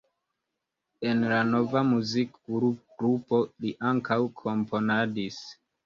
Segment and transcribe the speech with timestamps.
[1.09, 5.45] En la nova muzikgrupo li ankaŭ komponadis.